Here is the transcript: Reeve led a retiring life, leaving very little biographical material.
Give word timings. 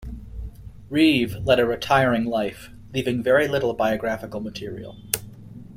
Reeve 0.89 1.35
led 1.45 1.59
a 1.59 1.67
retiring 1.67 2.25
life, 2.25 2.71
leaving 2.91 3.21
very 3.21 3.47
little 3.47 3.75
biographical 3.75 4.39
material. 4.39 4.97